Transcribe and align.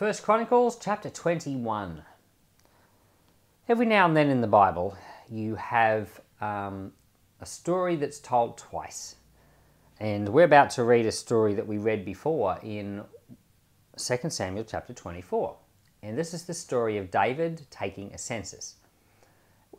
First 0.00 0.22
Chronicles 0.22 0.78
chapter 0.80 1.10
21. 1.10 2.00
Every 3.68 3.84
now 3.84 4.06
and 4.06 4.16
then 4.16 4.30
in 4.30 4.40
the 4.40 4.46
Bible, 4.46 4.96
you 5.30 5.56
have 5.56 6.22
um, 6.40 6.92
a 7.42 7.44
story 7.44 7.96
that's 7.96 8.18
told 8.18 8.56
twice. 8.56 9.16
And 9.98 10.30
we're 10.30 10.46
about 10.46 10.70
to 10.70 10.84
read 10.84 11.04
a 11.04 11.12
story 11.12 11.52
that 11.52 11.66
we 11.66 11.76
read 11.76 12.06
before 12.06 12.58
in 12.62 13.04
2 13.98 14.30
Samuel 14.30 14.64
chapter 14.64 14.94
24. 14.94 15.54
And 16.02 16.16
this 16.16 16.32
is 16.32 16.44
the 16.44 16.54
story 16.54 16.96
of 16.96 17.10
David 17.10 17.66
taking 17.68 18.10
a 18.14 18.16
census. 18.16 18.76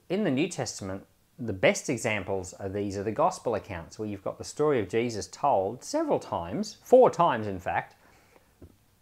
In 0.07 0.23
the 0.23 0.29
New 0.29 0.47
Testament, 0.47 1.03
the 1.39 1.51
best 1.51 1.89
examples 1.89 2.53
of 2.53 2.73
these 2.73 2.95
are 2.95 3.01
the 3.01 3.11
gospel 3.11 3.55
accounts, 3.55 3.97
where 3.97 4.07
you've 4.07 4.23
got 4.23 4.37
the 4.37 4.43
story 4.43 4.79
of 4.79 4.87
Jesus 4.87 5.25
told 5.25 5.83
several 5.83 6.19
times, 6.19 6.77
four 6.83 7.09
times 7.09 7.47
in 7.47 7.57
fact. 7.57 7.95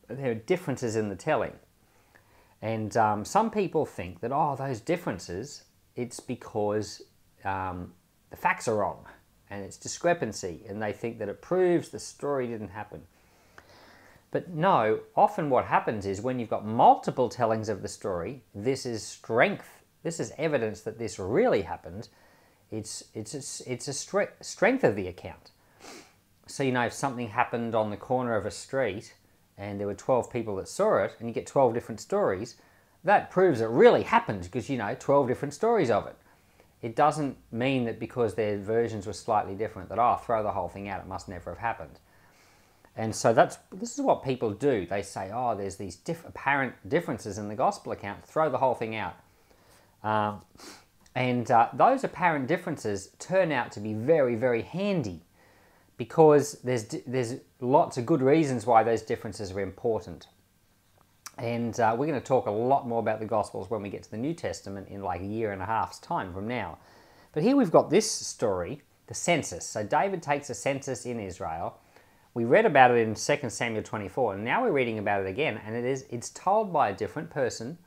There 0.10 0.32
are 0.32 0.36
differences 0.36 0.96
in 0.96 1.10
the 1.10 1.16
telling. 1.16 1.54
And 2.62 2.96
um, 2.98 3.24
some 3.24 3.50
people 3.50 3.86
think 3.86 4.20
that, 4.22 4.32
oh, 4.32 4.56
those 4.58 4.82
differences, 4.82 5.64
it's 5.96 6.20
because 6.20 7.02
um, 7.46 7.94
the 8.30 8.36
facts 8.36 8.68
are 8.68 8.76
wrong 8.76 9.06
and 9.50 9.64
it's 9.64 9.78
discrepancy, 9.78 10.64
and 10.68 10.82
they 10.82 10.94
think 10.94 11.18
that 11.18 11.28
it 11.28 11.42
proves 11.42 11.90
the 11.90 12.00
story 12.00 12.46
didn't 12.46 12.70
happen. 12.70 13.02
But 14.32 14.50
no, 14.50 15.00
often 15.16 15.50
what 15.50 15.66
happens 15.66 16.06
is 16.06 16.22
when 16.22 16.40
you've 16.40 16.52
got 16.52 16.66
multiple 16.66 17.30
tellings 17.30 17.68
of 17.68 17.82
the 17.82 17.88
story, 17.88 18.44
this 18.54 18.86
is 18.86 19.02
strength. 19.02 19.68
This 20.04 20.20
is 20.20 20.32
evidence 20.38 20.82
that 20.82 21.00
this 21.00 21.18
really 21.18 21.64
happened. 21.64 22.10
It's, 22.70 23.06
it's, 23.16 23.34
a, 23.34 23.72
it's 23.72 23.88
a 23.88 23.92
stre- 23.92 24.30
strength 24.42 24.84
of 24.84 24.96
the 24.96 25.08
account. 25.08 25.50
So, 26.46 26.62
you 26.62 26.72
know, 26.72 26.86
if 26.86 26.94
something 26.94 27.30
happened 27.30 27.74
on 27.74 27.90
the 27.90 27.98
corner 27.98 28.36
of 28.36 28.46
a 28.46 28.52
street 28.52 29.16
and 29.60 29.80
there 29.80 29.88
were 29.88 29.94
12 29.94 30.32
people 30.32 30.56
that 30.56 30.68
saw 30.68 31.04
it, 31.04 31.16
and 31.20 31.28
you 31.28 31.34
get 31.34 31.46
12 31.46 31.74
different 31.74 32.00
stories, 32.00 32.56
that 33.04 33.30
proves 33.30 33.62
it 33.62 33.66
really 33.66 34.04
happened 34.04 34.44
because, 34.44 34.70
you 34.70 34.78
know, 34.78 34.96
12 34.98 35.28
different 35.28 35.54
stories 35.54 35.92
of 35.92 36.08
it. 36.08 36.16
It 36.82 36.96
doesn't 36.96 37.38
mean 37.52 37.84
that 37.86 38.00
because 38.00 38.36
their 38.36 38.58
versions 38.58 39.06
were 39.06 39.14
slightly 39.14 39.54
different 39.54 39.90
that, 39.90 40.00
oh, 40.00 40.16
throw 40.16 40.44
the 40.44 40.52
whole 40.52 40.70
thing 40.70 40.88
out, 40.88 41.02
it 41.02 41.08
must 41.08 41.28
never 41.28 41.52
have 41.52 41.60
happened. 41.60 42.00
And 42.96 43.16
so 43.16 43.34
that's 43.34 43.58
this 43.72 43.94
is 43.94 44.02
what 44.02 44.24
people 44.24 44.52
do. 44.52 44.86
They 44.86 45.02
say, 45.02 45.30
oh, 45.34 45.56
there's 45.56 45.76
these 45.76 45.96
diff- 45.96 46.26
apparent 46.26 46.74
differences 46.88 47.38
in 47.38 47.48
the 47.48 47.56
gospel 47.56 47.92
account, 47.92 48.26
throw 48.26 48.50
the 48.50 48.58
whole 48.58 48.76
thing 48.76 48.96
out. 48.96 49.16
Um, 50.04 50.42
and 51.16 51.50
uh, 51.52 51.70
those 51.74 52.04
apparent 52.04 52.48
differences 52.48 53.12
turn 53.20 53.52
out 53.52 53.72
to 53.74 53.80
be 53.80 53.94
very, 53.94 54.36
very 54.36 54.62
handy 54.62 55.22
because 56.00 56.54
there's, 56.64 56.86
there's 57.06 57.36
lots 57.60 57.98
of 57.98 58.06
good 58.06 58.22
reasons 58.22 58.66
why 58.66 58.84
those 58.84 59.02
differences 59.02 59.52
are 59.52 59.60
important. 59.60 60.28
And 61.38 61.78
uh, 61.78 61.94
we're 61.98 62.08
going 62.08 62.20
to 62.20 62.26
talk 62.26 62.48
a 62.48 62.52
lot 62.52 62.88
more 62.88 63.00
about 63.00 63.20
the 63.20 63.26
Gospels 63.26 63.70
when 63.70 63.82
we 63.82 63.90
get 63.90 64.04
to 64.04 64.12
the 64.12 64.18
New 64.18 64.34
Testament 64.34 64.88
in 64.88 65.04
like 65.04 65.20
a 65.20 65.26
year 65.26 65.52
and 65.52 65.62
a 65.62 65.66
half's 65.66 66.00
time 66.00 66.34
from 66.34 66.48
now. 66.48 66.78
But 67.34 67.44
here 67.44 67.58
we've 67.58 67.70
got 67.70 67.90
this 67.90 68.10
story, 68.10 68.82
the 69.08 69.14
census. 69.14 69.66
So 69.66 69.84
David 69.84 70.24
takes 70.24 70.50
a 70.50 70.56
census 70.56 71.06
in 71.06 71.20
Israel. 71.20 71.78
We 72.34 72.46
read 72.46 72.66
about 72.66 72.92
it 72.92 73.06
in 73.06 73.14
2 73.14 73.50
Samuel 73.50 73.84
24, 73.84 74.36
and 74.36 74.46
now 74.46 74.64
we're 74.64 74.72
reading 74.72 75.00
about 75.00 75.26
it 75.26 75.28
again, 75.28 75.60
and 75.66 75.76
it 75.76 75.84
is 75.84 76.06
it's 76.10 76.30
told 76.30 76.72
by 76.72 76.90
a 76.90 76.96
different 76.96 77.30
person. 77.30 77.78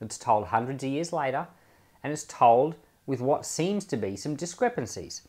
It's 0.00 0.16
told 0.16 0.46
hundreds 0.46 0.84
of 0.84 0.90
years 0.90 1.12
later, 1.12 1.46
and 2.02 2.14
it's 2.14 2.24
told 2.24 2.76
with 3.04 3.20
what 3.20 3.44
seems 3.44 3.84
to 3.86 3.98
be 3.98 4.16
some 4.16 4.36
discrepancies. 4.36 5.28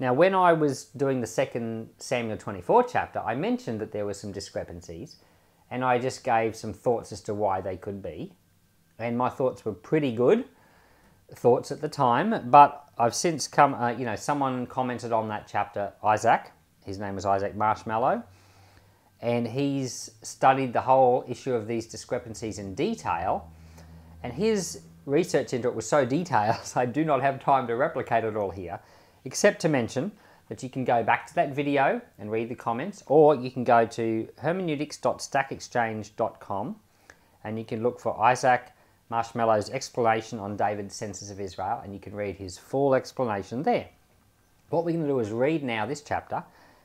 Now, 0.00 0.12
when 0.12 0.34
I 0.34 0.52
was 0.52 0.84
doing 0.84 1.20
the 1.20 1.26
second 1.26 1.88
Samuel 1.98 2.36
24 2.36 2.84
chapter, 2.84 3.18
I 3.18 3.34
mentioned 3.34 3.80
that 3.80 3.90
there 3.90 4.06
were 4.06 4.14
some 4.14 4.30
discrepancies, 4.30 5.16
and 5.70 5.84
I 5.84 5.98
just 5.98 6.22
gave 6.22 6.54
some 6.54 6.72
thoughts 6.72 7.10
as 7.10 7.20
to 7.22 7.34
why 7.34 7.60
they 7.60 7.76
could 7.76 8.00
be. 8.00 8.32
And 8.98 9.18
my 9.18 9.28
thoughts 9.28 9.64
were 9.64 9.72
pretty 9.72 10.12
good 10.12 10.44
thoughts 11.34 11.70
at 11.72 11.80
the 11.80 11.88
time, 11.88 12.48
but 12.50 12.88
I've 12.96 13.14
since 13.14 13.48
come, 13.48 13.74
uh, 13.74 13.90
you 13.90 14.04
know, 14.04 14.16
someone 14.16 14.66
commented 14.66 15.12
on 15.12 15.28
that 15.28 15.48
chapter, 15.50 15.92
Isaac. 16.02 16.52
His 16.84 16.98
name 16.98 17.16
was 17.16 17.26
Isaac 17.26 17.54
Marshmallow. 17.54 18.22
And 19.20 19.48
he's 19.48 20.12
studied 20.22 20.72
the 20.72 20.80
whole 20.80 21.24
issue 21.28 21.52
of 21.52 21.66
these 21.66 21.86
discrepancies 21.86 22.58
in 22.58 22.74
detail. 22.74 23.50
And 24.22 24.32
his 24.32 24.82
research 25.06 25.52
into 25.52 25.68
it 25.68 25.74
was 25.74 25.88
so 25.88 26.04
detailed, 26.04 26.56
I 26.76 26.86
do 26.86 27.04
not 27.04 27.20
have 27.20 27.42
time 27.42 27.66
to 27.66 27.74
replicate 27.74 28.22
it 28.22 28.36
all 28.36 28.50
here 28.50 28.78
except 29.28 29.60
to 29.60 29.68
mention 29.68 30.10
that 30.48 30.62
you 30.62 30.70
can 30.70 30.86
go 30.86 31.02
back 31.02 31.26
to 31.26 31.34
that 31.34 31.54
video 31.54 32.00
and 32.18 32.32
read 32.32 32.48
the 32.48 32.54
comments, 32.54 33.02
or 33.06 33.34
you 33.34 33.50
can 33.50 33.62
go 33.62 33.84
to 33.84 34.26
hermeneutics.stackexchange.com 34.42 36.76
and 37.44 37.58
you 37.58 37.64
can 37.66 37.82
look 37.82 38.00
for 38.00 38.18
Isaac 38.18 38.72
Marshmallow's 39.10 39.68
explanation 39.68 40.38
on 40.38 40.56
David's 40.56 40.94
census 40.94 41.30
of 41.30 41.40
Israel, 41.40 41.82
and 41.84 41.92
you 41.92 42.00
can 42.00 42.14
read 42.14 42.36
his 42.36 42.56
full 42.56 42.94
explanation 42.94 43.62
there. 43.62 43.90
What 44.70 44.86
we're 44.86 44.92
going 44.92 45.04
to 45.04 45.10
do 45.10 45.18
is 45.18 45.30
read 45.30 45.62
now 45.62 45.84
this 45.84 46.00
chapter, 46.00 46.42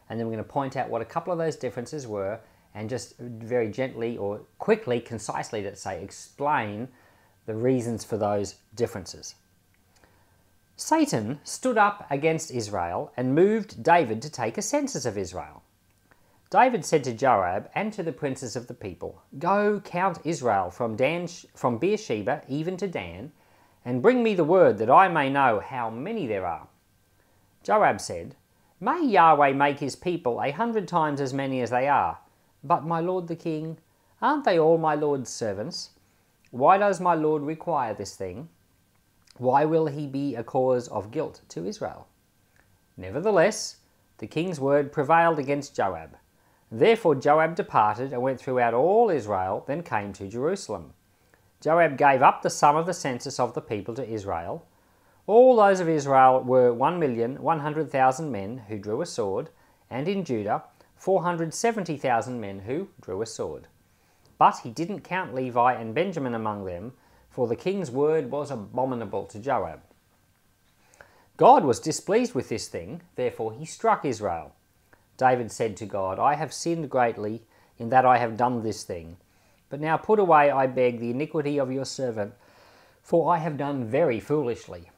and 0.09 0.19
then 0.19 0.27
we're 0.27 0.33
going 0.33 0.43
to 0.43 0.49
point 0.49 0.75
out 0.75 0.89
what 0.89 1.01
a 1.01 1.05
couple 1.05 1.31
of 1.31 1.39
those 1.39 1.55
differences 1.55 2.07
were, 2.07 2.41
and 2.75 2.89
just 2.89 3.17
very 3.19 3.71
gently 3.71 4.17
or 4.17 4.41
quickly, 4.59 4.99
concisely, 4.99 5.63
let's 5.63 5.79
say, 5.79 6.03
explain 6.03 6.89
the 7.45 7.55
reasons 7.55 8.03
for 8.03 8.17
those 8.17 8.55
differences. 8.75 9.35
Satan 10.75 11.39
stood 11.43 11.77
up 11.77 12.07
against 12.09 12.49
Israel 12.49 13.11
and 13.15 13.35
moved 13.35 13.83
David 13.83 14.21
to 14.23 14.29
take 14.29 14.57
a 14.57 14.61
census 14.61 15.05
of 15.05 15.17
Israel. 15.17 15.61
David 16.49 16.83
said 16.83 17.03
to 17.05 17.13
Joab 17.13 17.69
and 17.75 17.93
to 17.93 18.03
the 18.03 18.11
princes 18.11 18.55
of 18.55 18.67
the 18.67 18.73
people, 18.73 19.21
Go 19.37 19.79
count 19.79 20.19
Israel 20.23 20.71
from, 20.71 20.95
Dan, 20.95 21.27
from 21.55 21.77
Beersheba 21.77 22.43
even 22.47 22.77
to 22.77 22.87
Dan, 22.87 23.31
and 23.85 24.01
bring 24.01 24.23
me 24.23 24.33
the 24.33 24.43
word 24.43 24.77
that 24.79 24.89
I 24.89 25.07
may 25.07 25.29
know 25.29 25.59
how 25.59 25.89
many 25.89 26.27
there 26.27 26.45
are. 26.45 26.67
Joab 27.63 28.01
said, 28.01 28.35
May 28.79 29.03
Yahweh 29.05 29.53
make 29.53 29.79
his 29.79 29.95
people 29.95 30.41
a 30.41 30.51
hundred 30.51 30.87
times 30.87 31.21
as 31.21 31.33
many 31.33 31.61
as 31.61 31.69
they 31.69 31.87
are. 31.87 32.19
But, 32.63 32.85
my 32.85 32.99
lord 32.99 33.27
the 33.27 33.35
king, 33.35 33.77
aren't 34.21 34.43
they 34.43 34.59
all 34.59 34.77
my 34.77 34.95
lord's 34.95 35.29
servants? 35.29 35.91
Why 36.51 36.77
does 36.77 36.99
my 36.99 37.13
lord 37.13 37.43
require 37.43 37.93
this 37.93 38.15
thing? 38.15 38.49
Why 39.37 39.65
will 39.65 39.87
he 39.87 40.07
be 40.07 40.35
a 40.35 40.43
cause 40.43 40.87
of 40.87 41.11
guilt 41.11 41.41
to 41.49 41.65
Israel? 41.65 42.07
Nevertheless, 42.97 43.77
the 44.19 44.27
king's 44.27 44.59
word 44.59 44.91
prevailed 44.91 45.39
against 45.39 45.75
Joab. 45.75 46.17
Therefore 46.71 47.15
Joab 47.15 47.55
departed 47.55 48.13
and 48.13 48.21
went 48.21 48.39
throughout 48.39 48.73
all 48.73 49.09
Israel, 49.09 49.63
then 49.67 49.83
came 49.83 50.13
to 50.13 50.27
Jerusalem. 50.27 50.93
Joab 51.61 51.97
gave 51.97 52.21
up 52.21 52.41
the 52.41 52.49
sum 52.49 52.75
of 52.75 52.85
the 52.85 52.93
census 52.93 53.39
of 53.39 53.53
the 53.53 53.61
people 53.61 53.95
to 53.95 54.07
Israel. 54.07 54.67
All 55.25 55.55
those 55.55 55.79
of 55.79 55.87
Israel 55.87 56.43
were 56.43 56.73
one 56.73 56.99
million 56.99 57.41
one 57.41 57.61
hundred 57.61 57.89
thousand 57.89 58.31
men 58.31 58.63
who 58.67 58.77
drew 58.77 59.01
a 59.01 59.05
sword, 59.05 59.49
and 59.89 60.07
in 60.07 60.25
Judah 60.25 60.63
four 60.95 61.23
hundred 61.23 61.53
seventy 61.53 61.97
thousand 61.97 62.41
men 62.41 62.59
who 62.59 62.89
drew 63.01 63.21
a 63.21 63.25
sword. 63.25 63.67
But 64.37 64.59
he 64.63 64.69
didn't 64.69 65.01
count 65.01 65.33
Levi 65.33 65.73
and 65.73 65.95
Benjamin 65.95 66.35
among 66.35 66.65
them, 66.65 66.93
for 67.33 67.47
the 67.47 67.55
king's 67.55 67.89
word 67.89 68.29
was 68.29 68.51
abominable 68.51 69.25
to 69.25 69.39
Joab. 69.39 69.81
God 71.35 71.65
was 71.65 71.79
displeased 71.79 72.35
with 72.35 72.47
this 72.47 72.67
thing, 72.67 73.01
therefore 73.15 73.53
he 73.53 73.65
struck 73.65 74.05
Israel. 74.05 74.53
David 75.17 75.51
said 75.51 75.75
to 75.77 75.87
God, 75.87 76.19
I 76.19 76.35
have 76.35 76.53
sinned 76.53 76.91
greatly 76.91 77.41
in 77.79 77.89
that 77.89 78.05
I 78.05 78.19
have 78.19 78.37
done 78.37 78.61
this 78.61 78.83
thing. 78.83 79.17
But 79.69 79.81
now 79.81 79.97
put 79.97 80.19
away, 80.19 80.51
I 80.51 80.67
beg, 80.67 80.99
the 80.99 81.09
iniquity 81.09 81.59
of 81.59 81.71
your 81.71 81.85
servant, 81.85 82.35
for 83.01 83.33
I 83.33 83.39
have 83.39 83.57
done 83.57 83.83
very 83.83 84.19
foolishly. 84.19 84.91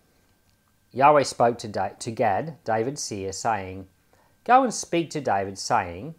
Yahweh 0.91 1.23
spoke 1.23 1.57
to, 1.59 1.69
da- 1.69 1.95
to 1.99 2.11
Gad, 2.11 2.57
David's 2.65 3.01
seer, 3.01 3.31
saying, 3.31 3.87
Go 4.43 4.63
and 4.63 4.73
speak 4.73 5.09
to 5.11 5.21
David, 5.21 5.57
saying, 5.57 6.15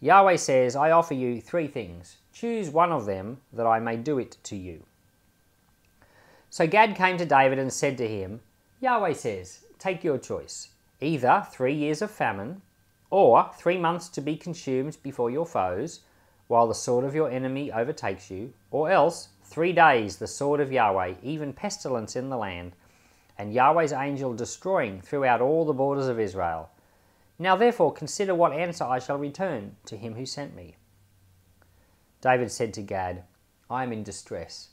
Yahweh 0.00 0.36
says, 0.36 0.76
I 0.76 0.90
offer 0.90 1.14
you 1.14 1.40
three 1.40 1.66
things. 1.66 2.18
Choose 2.34 2.68
one 2.68 2.92
of 2.92 3.06
them, 3.06 3.40
that 3.54 3.66
I 3.66 3.80
may 3.80 3.96
do 3.96 4.18
it 4.18 4.36
to 4.44 4.56
you. 4.56 4.82
So 6.56 6.66
Gad 6.66 6.96
came 6.96 7.18
to 7.18 7.26
David 7.26 7.58
and 7.58 7.70
said 7.70 7.98
to 7.98 8.08
him, 8.08 8.40
Yahweh 8.80 9.12
says, 9.12 9.66
Take 9.78 10.02
your 10.02 10.16
choice, 10.16 10.70
either 11.02 11.46
three 11.52 11.74
years 11.74 12.00
of 12.00 12.10
famine, 12.10 12.62
or 13.10 13.50
three 13.58 13.76
months 13.76 14.08
to 14.08 14.22
be 14.22 14.38
consumed 14.38 14.96
before 15.02 15.30
your 15.30 15.44
foes, 15.44 16.00
while 16.46 16.66
the 16.66 16.74
sword 16.74 17.04
of 17.04 17.14
your 17.14 17.30
enemy 17.30 17.70
overtakes 17.70 18.30
you, 18.30 18.54
or 18.70 18.90
else 18.90 19.28
three 19.44 19.74
days 19.74 20.16
the 20.16 20.26
sword 20.26 20.60
of 20.60 20.72
Yahweh, 20.72 21.16
even 21.22 21.52
pestilence 21.52 22.16
in 22.16 22.30
the 22.30 22.38
land, 22.38 22.72
and 23.36 23.52
Yahweh's 23.52 23.92
angel 23.92 24.32
destroying 24.32 25.02
throughout 25.02 25.42
all 25.42 25.66
the 25.66 25.74
borders 25.74 26.08
of 26.08 26.18
Israel. 26.18 26.70
Now 27.38 27.56
therefore 27.56 27.92
consider 27.92 28.34
what 28.34 28.54
answer 28.54 28.84
I 28.84 28.98
shall 28.98 29.18
return 29.18 29.76
to 29.84 29.96
him 29.98 30.14
who 30.14 30.24
sent 30.24 30.56
me. 30.56 30.76
David 32.22 32.50
said 32.50 32.72
to 32.72 32.80
Gad, 32.80 33.24
I 33.68 33.82
am 33.82 33.92
in 33.92 34.02
distress. 34.02 34.68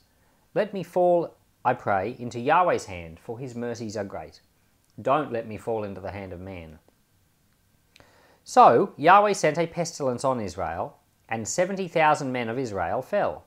Let 0.54 0.72
me 0.72 0.82
fall 0.82 1.34
I 1.66 1.72
pray, 1.72 2.14
into 2.18 2.38
Yahweh's 2.38 2.84
hand, 2.84 3.18
for 3.18 3.38
his 3.38 3.54
mercies 3.54 3.96
are 3.96 4.04
great. 4.04 4.40
Don't 5.00 5.32
let 5.32 5.48
me 5.48 5.56
fall 5.56 5.82
into 5.82 6.00
the 6.00 6.10
hand 6.10 6.32
of 6.32 6.40
man. 6.40 6.78
So 8.44 8.92
Yahweh 8.98 9.32
sent 9.32 9.56
a 9.56 9.66
pestilence 9.66 10.24
on 10.24 10.40
Israel, 10.40 10.98
and 11.26 11.48
70,000 11.48 12.30
men 12.30 12.50
of 12.50 12.58
Israel 12.58 13.00
fell. 13.00 13.44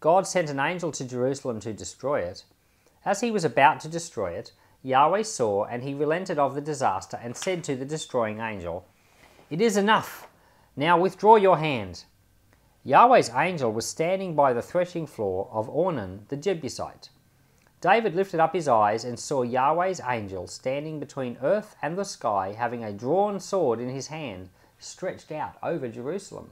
God 0.00 0.26
sent 0.26 0.50
an 0.50 0.58
angel 0.58 0.90
to 0.90 1.04
Jerusalem 1.04 1.60
to 1.60 1.72
destroy 1.72 2.22
it. 2.22 2.44
As 3.04 3.20
he 3.20 3.30
was 3.30 3.44
about 3.44 3.78
to 3.80 3.88
destroy 3.88 4.32
it, 4.32 4.52
Yahweh 4.82 5.22
saw, 5.22 5.64
and 5.64 5.84
he 5.84 5.94
relented 5.94 6.40
of 6.40 6.56
the 6.56 6.60
disaster, 6.60 7.20
and 7.22 7.36
said 7.36 7.62
to 7.64 7.76
the 7.76 7.84
destroying 7.84 8.40
angel, 8.40 8.84
It 9.48 9.60
is 9.60 9.76
enough. 9.76 10.26
Now 10.76 10.98
withdraw 10.98 11.36
your 11.36 11.58
hand. 11.58 12.04
Yahweh's 12.82 13.30
angel 13.30 13.72
was 13.72 13.86
standing 13.86 14.34
by 14.34 14.52
the 14.52 14.62
threshing 14.62 15.06
floor 15.06 15.48
of 15.52 15.68
Ornan 15.68 16.26
the 16.28 16.36
Jebusite. 16.36 17.10
David 17.80 18.16
lifted 18.16 18.40
up 18.40 18.54
his 18.54 18.66
eyes 18.66 19.04
and 19.04 19.20
saw 19.20 19.42
Yahweh's 19.42 20.00
angel 20.04 20.48
standing 20.48 20.98
between 20.98 21.38
earth 21.40 21.76
and 21.80 21.96
the 21.96 22.04
sky, 22.04 22.52
having 22.52 22.82
a 22.82 22.92
drawn 22.92 23.38
sword 23.38 23.78
in 23.78 23.88
his 23.88 24.08
hand, 24.08 24.48
stretched 24.80 25.30
out 25.30 25.54
over 25.62 25.86
Jerusalem. 25.88 26.50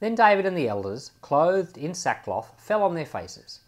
Then 0.00 0.14
David 0.14 0.44
and 0.44 0.56
the 0.56 0.68
elders, 0.68 1.12
clothed 1.22 1.78
in 1.78 1.94
sackcloth, 1.94 2.52
fell 2.58 2.82
on 2.82 2.94
their 2.94 3.06
faces. 3.06 3.60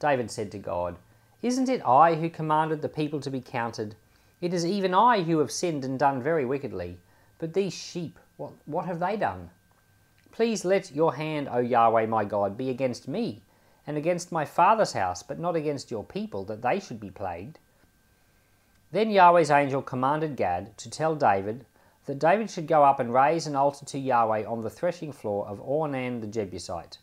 David 0.00 0.28
said 0.28 0.50
to 0.52 0.58
God, 0.58 0.96
Isn't 1.40 1.68
it 1.68 1.86
I 1.86 2.16
who 2.16 2.28
commanded 2.28 2.82
the 2.82 2.88
people 2.88 3.20
to 3.20 3.30
be 3.30 3.40
counted? 3.40 3.94
It 4.40 4.52
is 4.52 4.66
even 4.66 4.92
I 4.92 5.22
who 5.22 5.38
have 5.38 5.52
sinned 5.52 5.84
and 5.84 6.00
done 6.00 6.20
very 6.20 6.44
wickedly. 6.44 6.98
But 7.38 7.54
these 7.54 7.72
sheep, 7.72 8.18
what, 8.36 8.52
what 8.66 8.86
have 8.86 8.98
they 8.98 9.16
done? 9.16 9.50
Please 10.32 10.64
let 10.64 10.90
your 10.90 11.14
hand, 11.14 11.48
O 11.48 11.58
Yahweh 11.58 12.06
my 12.06 12.24
God, 12.24 12.58
be 12.58 12.70
against 12.70 13.06
me 13.06 13.40
and 13.86 13.96
against 13.96 14.32
my 14.32 14.44
father's 14.44 14.92
house, 14.92 15.22
but 15.22 15.38
not 15.38 15.56
against 15.56 15.90
your 15.90 16.04
people, 16.04 16.44
that 16.44 16.62
they 16.62 16.78
should 16.78 17.00
be 17.00 17.10
plagued. 17.10 17.58
Then 18.92 19.10
Yahweh's 19.10 19.50
angel 19.50 19.82
commanded 19.82 20.36
Gad 20.36 20.76
to 20.78 20.90
tell 20.90 21.16
David 21.16 21.64
that 22.06 22.18
David 22.18 22.50
should 22.50 22.66
go 22.66 22.84
up 22.84 23.00
and 23.00 23.14
raise 23.14 23.46
an 23.46 23.56
altar 23.56 23.84
to 23.86 23.98
Yahweh 23.98 24.44
on 24.44 24.62
the 24.62 24.70
threshing 24.70 25.12
floor 25.12 25.46
of 25.46 25.60
Ornan 25.60 26.20
the 26.20 26.26
Jebusite. 26.26 26.98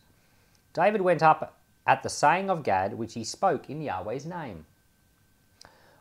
David 0.72 1.00
went 1.00 1.22
up 1.22 1.56
at 1.86 2.02
the 2.02 2.08
saying 2.08 2.48
of 2.48 2.62
Gad, 2.62 2.94
which 2.94 3.14
he 3.14 3.24
spoke 3.24 3.68
in 3.68 3.82
Yahweh's 3.82 4.26
name. 4.26 4.66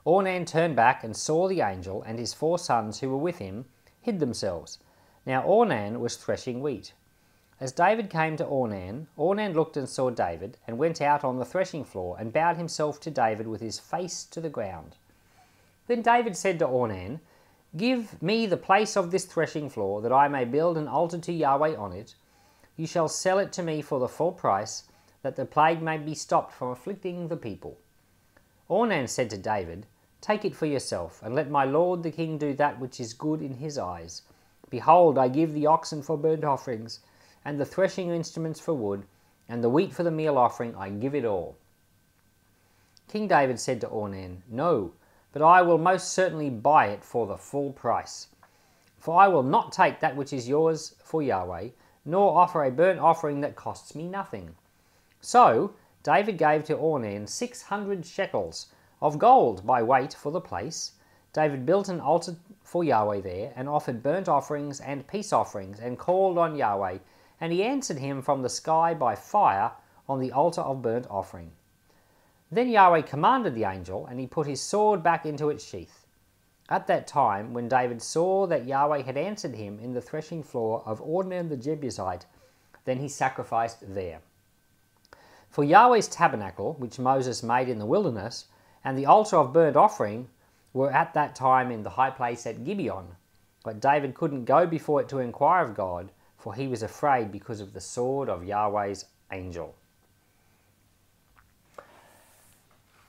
Ornan 0.05 0.45
turned 0.45 0.75
back 0.75 1.03
and 1.03 1.15
saw 1.15 1.47
the 1.47 1.61
angel, 1.61 2.03
and 2.03 2.19
his 2.19 2.33
four 2.33 2.59
sons 2.59 2.99
who 2.99 3.09
were 3.09 3.17
with 3.17 3.37
him 3.37 3.65
hid 4.01 4.19
themselves. 4.19 4.79
Now 5.25 5.43
Ornan 5.43 5.99
was 5.99 6.15
threshing 6.15 6.61
wheat. 6.61 6.93
As 7.61 7.73
David 7.73 8.09
came 8.09 8.37
to 8.37 8.45
Ornan, 8.45 9.07
Ornan 9.17 9.53
looked 9.53 9.75
and 9.75 9.89
saw 9.89 10.09
David, 10.09 10.57
and 10.65 10.77
went 10.77 11.01
out 11.01 11.25
on 11.25 11.39
the 11.39 11.45
threshing 11.45 11.83
floor, 11.83 12.15
and 12.17 12.31
bowed 12.31 12.55
himself 12.55 13.01
to 13.01 13.11
David 13.11 13.47
with 13.47 13.59
his 13.59 13.77
face 13.79 14.23
to 14.25 14.39
the 14.39 14.49
ground. 14.49 14.95
Then 15.87 16.01
David 16.01 16.37
said 16.37 16.57
to 16.59 16.67
Ornan, 16.67 17.19
Give 17.75 18.21
me 18.23 18.45
the 18.45 18.55
place 18.55 18.95
of 18.95 19.11
this 19.11 19.25
threshing 19.25 19.69
floor, 19.69 20.01
that 20.01 20.13
I 20.13 20.29
may 20.29 20.45
build 20.45 20.77
an 20.77 20.87
altar 20.87 21.17
to 21.17 21.33
Yahweh 21.33 21.75
on 21.75 21.91
it. 21.91 22.15
You 22.77 22.87
shall 22.87 23.09
sell 23.09 23.39
it 23.39 23.51
to 23.53 23.63
me 23.63 23.81
for 23.81 23.99
the 23.99 24.07
full 24.07 24.31
price, 24.31 24.85
that 25.21 25.35
the 25.35 25.45
plague 25.45 25.81
may 25.81 25.97
be 25.97 26.15
stopped 26.15 26.53
from 26.53 26.69
afflicting 26.69 27.27
the 27.27 27.35
people. 27.35 27.77
Ornan 28.69 29.09
said 29.09 29.29
to 29.31 29.37
David, 29.37 29.85
Take 30.21 30.45
it 30.45 30.55
for 30.55 30.65
yourself, 30.65 31.21
and 31.21 31.35
let 31.35 31.49
my 31.49 31.65
lord 31.65 32.03
the 32.03 32.11
king 32.11 32.37
do 32.37 32.53
that 32.53 32.79
which 32.79 33.01
is 33.01 33.13
good 33.13 33.41
in 33.41 33.55
his 33.55 33.77
eyes. 33.77 34.21
Behold, 34.69 35.17
I 35.17 35.27
give 35.27 35.53
the 35.53 35.65
oxen 35.65 36.01
for 36.01 36.17
burnt 36.17 36.45
offerings, 36.45 37.01
and 37.45 37.59
the 37.59 37.65
threshing 37.65 38.09
instruments 38.09 38.59
for 38.59 38.73
wood, 38.73 39.05
and 39.47 39.63
the 39.63 39.69
wheat 39.69 39.93
for 39.93 40.03
the 40.03 40.11
meal 40.11 40.37
offering, 40.37 40.75
I 40.75 40.89
give 40.89 41.15
it 41.15 41.25
all. 41.25 41.55
King 43.07 43.27
David 43.27 43.59
said 43.59 43.81
to 43.81 43.87
Ornan, 43.87 44.41
No, 44.49 44.93
but 45.31 45.41
I 45.41 45.61
will 45.61 45.77
most 45.77 46.09
certainly 46.13 46.49
buy 46.49 46.87
it 46.87 47.03
for 47.03 47.25
the 47.25 47.37
full 47.37 47.71
price. 47.71 48.27
For 48.97 49.19
I 49.19 49.27
will 49.27 49.43
not 49.43 49.71
take 49.71 49.99
that 49.99 50.15
which 50.15 50.33
is 50.33 50.47
yours 50.49 50.95
for 51.03 51.21
Yahweh, 51.21 51.69
nor 52.05 52.37
offer 52.37 52.63
a 52.63 52.71
burnt 52.71 52.99
offering 52.99 53.41
that 53.41 53.55
costs 53.55 53.95
me 53.95 54.07
nothing. 54.07 54.55
So 55.21 55.73
David 56.03 56.37
gave 56.37 56.63
to 56.65 56.75
Ornan 56.75 57.27
six 57.27 57.63
hundred 57.63 58.05
shekels 58.05 58.67
of 59.01 59.17
gold 59.17 59.65
by 59.65 59.81
weight 59.81 60.13
for 60.13 60.31
the 60.31 60.41
place. 60.41 60.93
David 61.33 61.65
built 61.65 61.89
an 61.89 61.99
altar 61.99 62.35
for 62.63 62.83
Yahweh 62.83 63.21
there, 63.21 63.53
and 63.55 63.69
offered 63.69 64.03
burnt 64.03 64.27
offerings 64.27 64.79
and 64.79 65.07
peace 65.07 65.33
offerings, 65.33 65.79
and 65.79 65.97
called 65.97 66.37
on 66.37 66.55
Yahweh 66.55 66.99
and 67.39 67.51
he 67.53 67.63
answered 67.63 67.97
him 67.97 68.21
from 68.21 68.41
the 68.41 68.49
sky 68.49 68.93
by 68.93 69.15
fire 69.15 69.71
on 70.07 70.19
the 70.19 70.31
altar 70.31 70.61
of 70.61 70.81
burnt 70.81 71.07
offering. 71.09 71.51
Then 72.51 72.69
Yahweh 72.69 73.01
commanded 73.01 73.53
the 73.53 73.65
angel, 73.65 74.07
and 74.07 74.19
he 74.19 74.25
put 74.25 74.47
his 74.47 74.61
sword 74.61 75.03
back 75.03 75.25
into 75.25 75.49
its 75.49 75.63
sheath. 75.63 76.05
At 76.67 76.87
that 76.87 77.07
time, 77.07 77.53
when 77.53 77.67
David 77.67 78.01
saw 78.01 78.47
that 78.47 78.67
Yahweh 78.67 79.03
had 79.03 79.17
answered 79.17 79.55
him 79.55 79.79
in 79.79 79.93
the 79.93 80.01
threshing 80.01 80.43
floor 80.43 80.83
of 80.85 81.01
Ornan 81.01 81.49
the 81.49 81.57
Jebusite, 81.57 82.25
then 82.85 82.97
he 82.99 83.07
sacrificed 83.07 83.93
there. 83.93 84.21
For 85.49 85.63
Yahweh's 85.63 86.07
tabernacle, 86.07 86.73
which 86.73 86.99
Moses 86.99 87.41
made 87.41 87.69
in 87.69 87.79
the 87.79 87.85
wilderness, 87.85 88.45
and 88.83 88.97
the 88.97 89.05
altar 89.05 89.37
of 89.37 89.53
burnt 89.53 89.75
offering 89.75 90.29
were 90.73 90.91
at 90.91 91.13
that 91.13 91.35
time 91.35 91.71
in 91.71 91.83
the 91.83 91.91
high 91.91 92.11
place 92.11 92.45
at 92.45 92.63
Gibeon. 92.63 93.15
But 93.63 93.79
David 93.79 94.13
couldn't 94.13 94.45
go 94.45 94.65
before 94.65 95.01
it 95.01 95.09
to 95.09 95.19
inquire 95.19 95.65
of 95.65 95.75
God, 95.75 96.11
for 96.39 96.55
he 96.55 96.67
was 96.67 96.81
afraid 96.81 97.31
because 97.31 97.59
of 97.59 97.73
the 97.73 97.81
sword 97.81 98.29
of 98.29 98.43
Yahweh's 98.43 99.05
angel. 99.31 99.75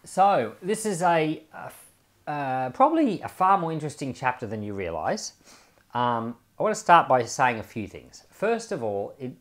So, 0.04 0.54
this 0.62 0.84
is 0.84 1.02
a, 1.02 1.42
a 1.54 1.70
uh, 2.30 2.70
probably 2.70 3.20
a 3.22 3.28
far 3.28 3.58
more 3.58 3.72
interesting 3.72 4.14
chapter 4.14 4.46
than 4.46 4.62
you 4.62 4.74
realize. 4.74 5.32
Um, 5.94 6.36
I 6.58 6.62
want 6.62 6.74
to 6.74 6.80
start 6.80 7.08
by 7.08 7.24
saying 7.24 7.58
a 7.58 7.62
few 7.62 7.88
things. 7.88 8.24
First 8.30 8.72
of 8.72 8.82
all, 8.82 9.14
it, 9.18 9.32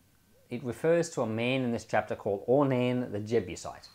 it 0.50 0.64
refers 0.64 1.10
to 1.12 1.22
a 1.22 1.28
man 1.28 1.64
in 1.64 1.72
this 1.72 1.86
chapter 1.86 2.16
called 2.16 2.46
Ornan 2.48 3.12
the 3.12 3.20
Jebusite. 3.20 3.90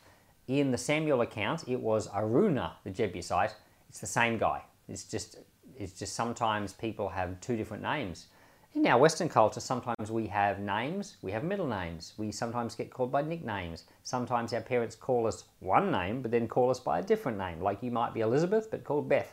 In 0.46 0.70
the 0.70 0.78
Samuel 0.78 1.22
account, 1.22 1.64
it 1.66 1.80
was 1.80 2.08
Araunah 2.08 2.72
the 2.84 2.90
Jebusite. 2.90 3.54
It's 3.88 4.00
the 4.00 4.06
same 4.06 4.38
guy. 4.38 4.62
It's 4.88 5.04
just, 5.04 5.38
it's 5.78 5.98
just 5.98 6.14
sometimes 6.14 6.72
people 6.72 7.08
have 7.08 7.40
two 7.40 7.56
different 7.56 7.82
names. 7.82 8.26
In 8.74 8.88
our 8.88 8.98
Western 8.98 9.28
culture, 9.28 9.60
sometimes 9.60 10.10
we 10.10 10.26
have 10.26 10.58
names, 10.58 11.16
we 11.22 11.30
have 11.30 11.44
middle 11.44 11.68
names, 11.68 12.12
we 12.16 12.32
sometimes 12.32 12.74
get 12.74 12.90
called 12.90 13.12
by 13.12 13.22
nicknames. 13.22 13.84
Sometimes 14.02 14.52
our 14.52 14.60
parents 14.60 14.96
call 14.96 15.28
us 15.28 15.44
one 15.60 15.92
name, 15.92 16.22
but 16.22 16.32
then 16.32 16.48
call 16.48 16.70
us 16.70 16.80
by 16.80 16.98
a 16.98 17.02
different 17.02 17.38
name, 17.38 17.60
like 17.60 17.80
you 17.84 17.92
might 17.92 18.12
be 18.12 18.20
Elizabeth, 18.20 18.72
but 18.72 18.82
called 18.82 19.08
Beth. 19.08 19.32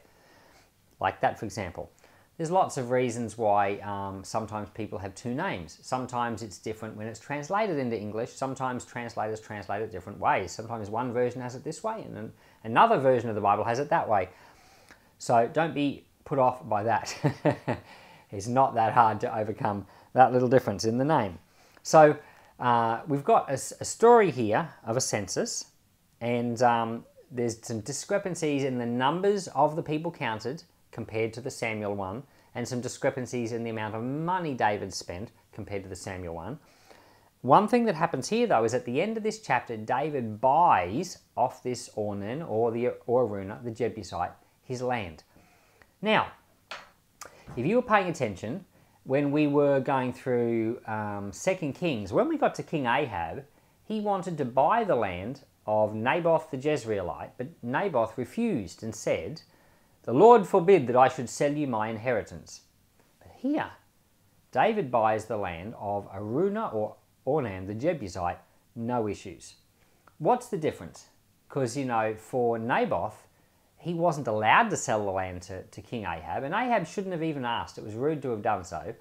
Like 0.99 1.21
that, 1.21 1.39
for 1.39 1.45
example. 1.45 1.89
There's 2.37 2.51
lots 2.51 2.77
of 2.77 2.91
reasons 2.91 3.35
why 3.35 3.77
um, 3.79 4.23
sometimes 4.23 4.69
people 4.69 4.99
have 4.99 5.15
two 5.15 5.33
names. 5.33 5.79
Sometimes 5.81 6.43
it's 6.43 6.59
different 6.59 6.95
when 6.95 7.07
it's 7.07 7.19
translated 7.19 7.79
into 7.79 7.99
English. 7.99 8.29
Sometimes 8.29 8.85
translators 8.85 9.41
translate 9.41 9.81
it 9.81 9.91
different 9.91 10.19
ways. 10.19 10.51
Sometimes 10.51 10.91
one 10.91 11.13
version 11.13 11.41
has 11.41 11.55
it 11.55 11.63
this 11.63 11.83
way, 11.83 12.03
and 12.03 12.31
another 12.63 12.99
version 12.99 13.27
of 13.27 13.33
the 13.33 13.41
Bible 13.41 13.63
has 13.63 13.79
it 13.79 13.89
that 13.89 14.07
way. 14.07 14.29
So 15.17 15.49
don't 15.51 15.73
be 15.73 16.05
put 16.25 16.37
off 16.37 16.67
by 16.69 16.83
that. 16.83 17.15
It's 18.31 18.47
not 18.47 18.73
that 18.75 18.93
hard 18.93 19.19
to 19.21 19.37
overcome 19.37 19.85
that 20.13 20.31
little 20.31 20.47
difference 20.47 20.85
in 20.85 20.97
the 20.97 21.05
name. 21.05 21.39
So 21.83 22.17
uh, 22.59 23.01
we've 23.07 23.23
got 23.23 23.49
a, 23.49 23.53
a, 23.53 23.85
story 23.85 24.31
here 24.31 24.69
of 24.85 24.97
a 24.97 25.01
census, 25.01 25.65
and 26.19 26.61
um, 26.61 27.05
there's 27.31 27.65
some 27.65 27.81
discrepancies 27.81 28.63
in 28.63 28.77
the 28.77 28.85
numbers 28.85 29.47
of 29.49 29.75
the 29.75 29.83
people 29.83 30.11
counted 30.11 30.63
compared 30.91 31.33
to 31.33 31.41
the 31.41 31.49
Samuel 31.49 31.95
one, 31.95 32.23
and 32.53 32.67
some 32.67 32.81
discrepancies 32.81 33.51
in 33.51 33.63
the 33.63 33.69
amount 33.69 33.95
of 33.95 34.03
money 34.03 34.53
David 34.53 34.93
spent 34.93 35.31
compared 35.53 35.83
to 35.83 35.89
the 35.89 35.95
Samuel 35.95 36.35
one. 36.35 36.59
One 37.41 37.67
thing 37.67 37.85
that 37.85 37.95
happens 37.95 38.29
here, 38.29 38.45
though, 38.45 38.63
is 38.63 38.75
at 38.75 38.85
the 38.85 39.01
end 39.01 39.17
of 39.17 39.23
this 39.23 39.39
chapter, 39.39 39.75
David 39.75 40.39
buys 40.39 41.17
off 41.35 41.63
this 41.63 41.89
Ornan 41.97 42.47
or 42.47 42.71
the 42.71 42.89
or 43.07 43.27
Araunah, 43.27 43.63
the 43.63 43.71
Jebusite, 43.71 44.33
his 44.63 44.83
land. 44.83 45.23
Now, 46.03 46.31
if 47.55 47.65
you 47.65 47.75
were 47.75 47.81
paying 47.81 48.07
attention, 48.07 48.65
when 49.03 49.31
we 49.31 49.47
were 49.47 49.79
going 49.79 50.13
through 50.13 50.79
um, 50.85 51.31
Second 51.31 51.73
Kings, 51.73 52.13
when 52.13 52.27
we 52.27 52.37
got 52.37 52.55
to 52.55 52.63
King 52.63 52.85
Ahab, 52.85 53.45
he 53.83 53.99
wanted 53.99 54.37
to 54.37 54.45
buy 54.45 54.83
the 54.83 54.95
land 54.95 55.41
of 55.65 55.93
Naboth 55.93 56.49
the 56.51 56.57
Jezreelite, 56.57 57.31
but 57.37 57.47
Naboth 57.61 58.17
refused 58.17 58.83
and 58.83 58.95
said, 58.95 59.41
The 60.03 60.13
Lord 60.13 60.47
forbid 60.47 60.87
that 60.87 60.95
I 60.95 61.07
should 61.07 61.29
sell 61.29 61.53
you 61.53 61.67
my 61.67 61.89
inheritance. 61.89 62.61
But 63.19 63.31
here, 63.37 63.71
David 64.51 64.91
buys 64.91 65.25
the 65.25 65.37
land 65.37 65.75
of 65.79 66.11
Araunah 66.13 66.73
or 66.73 66.95
Ornan 67.25 67.67
the 67.67 67.75
Jebusite, 67.75 68.39
no 68.75 69.07
issues. 69.07 69.55
What's 70.17 70.47
the 70.47 70.57
difference? 70.57 71.07
Because, 71.47 71.75
you 71.75 71.85
know, 71.85 72.15
for 72.17 72.57
Naboth, 72.57 73.27
he 73.81 73.93
wasn't 73.95 74.27
allowed 74.27 74.69
to 74.69 74.77
sell 74.77 75.03
the 75.03 75.11
land 75.11 75.41
to, 75.43 75.63
to 75.63 75.81
King 75.81 76.03
Ahab, 76.03 76.43
and 76.43 76.53
Ahab 76.53 76.85
shouldn't 76.85 77.13
have 77.13 77.23
even 77.23 77.45
asked. 77.45 77.77
It 77.77 77.83
was 77.83 77.95
rude 77.95 78.21
to 78.21 78.29
have 78.29 78.43
done 78.43 78.63
so. 78.63 78.93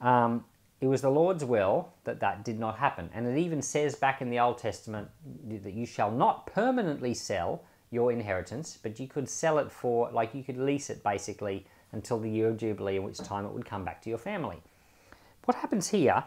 Um, 0.00 0.44
it 0.80 0.86
was 0.86 1.02
the 1.02 1.10
Lord's 1.10 1.44
will 1.44 1.88
that 2.04 2.20
that 2.20 2.44
did 2.44 2.60
not 2.60 2.78
happen. 2.78 3.10
And 3.12 3.26
it 3.26 3.36
even 3.36 3.60
says 3.60 3.96
back 3.96 4.22
in 4.22 4.30
the 4.30 4.38
Old 4.38 4.58
Testament 4.58 5.08
that 5.48 5.74
you 5.74 5.84
shall 5.84 6.12
not 6.12 6.46
permanently 6.46 7.14
sell 7.14 7.64
your 7.90 8.12
inheritance, 8.12 8.78
but 8.80 9.00
you 9.00 9.08
could 9.08 9.28
sell 9.28 9.58
it 9.58 9.72
for, 9.72 10.10
like 10.12 10.34
you 10.34 10.44
could 10.44 10.58
lease 10.58 10.90
it 10.90 11.02
basically 11.02 11.66
until 11.90 12.20
the 12.20 12.30
year 12.30 12.48
of 12.48 12.58
Jubilee, 12.58 12.96
in 12.96 13.02
which 13.02 13.18
time 13.18 13.44
it 13.44 13.52
would 13.52 13.64
come 13.64 13.84
back 13.84 14.00
to 14.02 14.08
your 14.08 14.18
family. 14.18 14.58
what 15.46 15.56
happens 15.56 15.88
here 15.88 16.22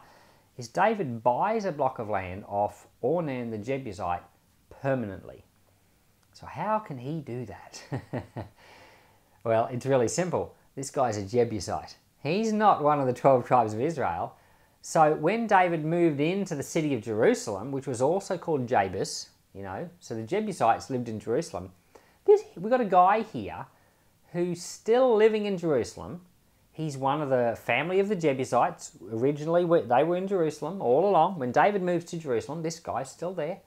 is 0.58 0.68
David 0.68 1.24
buys 1.24 1.63
a 1.63 1.72
block 1.72 2.00
of 2.00 2.10
land 2.10 2.44
off 2.48 2.88
Ornan 3.01 3.51
the 3.51 3.58
Jebusite 3.58 4.24
permanently. 4.82 5.46
So, 6.33 6.45
how 6.45 6.79
can 6.79 6.97
he 6.97 7.19
do 7.19 7.45
that? 7.45 7.83
well, 9.43 9.67
it's 9.71 9.85
really 9.85 10.07
simple. 10.07 10.55
This 10.75 10.89
guy's 10.89 11.17
a 11.17 11.23
Jebusite. 11.23 11.95
He's 12.23 12.53
not 12.53 12.83
one 12.83 13.00
of 13.00 13.07
the 13.07 13.13
12 13.13 13.45
tribes 13.45 13.73
of 13.73 13.81
Israel. 13.81 14.35
So, 14.81 15.13
when 15.15 15.47
David 15.47 15.85
moved 15.85 16.19
into 16.19 16.55
the 16.55 16.63
city 16.63 16.93
of 16.93 17.01
Jerusalem, 17.01 17.71
which 17.71 17.88
was 17.88 18.01
also 18.01 18.38
called 18.38 18.67
Jebus, 18.67 19.29
you 19.53 19.63
know, 19.63 19.89
so 20.00 20.15
the 20.15 20.23
Jebusites 20.23 20.89
lived 20.89 21.09
in 21.09 21.19
Jerusalem, 21.19 21.71
this, 22.25 22.43
we've 22.55 22.71
got 22.71 22.81
a 22.81 22.85
guy 22.85 23.21
here 23.21 23.65
who's 24.31 24.61
still 24.61 25.15
living 25.15 25.45
in 25.45 25.57
Jerusalem. 25.57 26.21
He's 26.71 26.97
one 26.97 27.21
of 27.21 27.29
the 27.29 27.57
family 27.61 28.00
of 28.00 28.07
the 28.07 28.15
Jebusites. 28.15 28.91
Originally, 29.11 29.63
they 29.81 30.03
were 30.03 30.15
in 30.15 30.27
Jerusalem 30.27 30.81
all 30.81 31.07
along. 31.07 31.38
When 31.38 31.51
David 31.51 31.81
moves 31.81 32.05
to 32.05 32.17
Jerusalem, 32.17 32.63
this 32.63 32.79
guy's 32.79 33.11
still 33.11 33.33
there. 33.33 33.59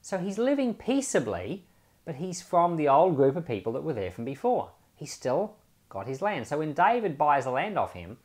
So 0.00 0.18
he's 0.18 0.38
living 0.38 0.74
peaceably, 0.74 1.64
but 2.04 2.16
he's 2.16 2.42
from 2.42 2.76
the 2.76 2.88
old 2.88 3.16
group 3.16 3.36
of 3.36 3.46
people 3.46 3.72
that 3.72 3.82
were 3.82 3.92
there 3.92 4.10
from 4.10 4.24
before. 4.24 4.70
He's 4.96 5.12
still 5.12 5.54
got 5.88 6.06
his 6.06 6.22
land. 6.22 6.46
So 6.46 6.58
when 6.58 6.72
David 6.72 7.18
buys 7.18 7.44
the 7.44 7.50
land 7.50 7.78
off 7.78 7.92
him, 7.92 8.18